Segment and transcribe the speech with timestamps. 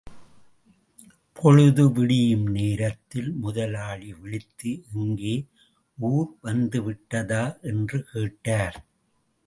[1.33, 4.71] பொழுது விடியும் நேரத்தில் முதலாளி விழித்து,
[4.93, 5.35] எங்கே
[5.97, 7.43] ஊர் வந்துவிட்டதா?
[7.61, 8.79] என்று கேட்டார்.